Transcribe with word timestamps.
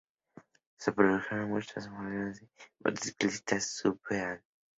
Se 0.79 0.93
produjeron 0.93 1.49
muchos 1.51 1.87
modelos 1.87 2.39
de 2.39 2.49
motocicletas 2.83 3.67
Sunbeam. 3.69 4.41